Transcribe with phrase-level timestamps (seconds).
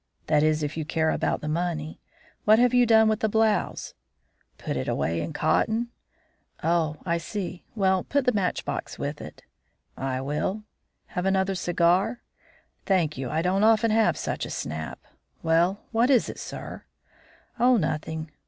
[0.25, 1.99] That is, if you care about the money.
[2.43, 3.93] What have you done with the blouse?"
[4.57, 5.89] "Put it away in cotton."
[6.63, 7.65] "Oh, I see.
[7.75, 9.43] Well, put the match box with it."
[9.95, 10.63] "I will."
[11.13, 12.23] "Have another cigar?"
[12.87, 13.29] "Thank you.
[13.29, 14.97] I don't often have such a snap.
[15.43, 16.85] Well, what is it, sir?"
[17.59, 18.31] "Oh, nothing."